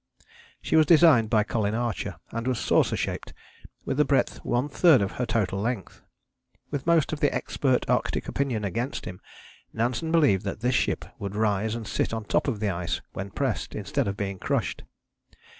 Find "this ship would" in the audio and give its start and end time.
10.61-11.35